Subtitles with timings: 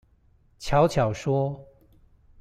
[0.57, 1.63] 悄悄說